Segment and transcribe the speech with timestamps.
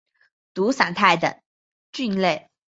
[0.55, 1.43] 毒伞肽等
[1.91, 2.49] 菌类。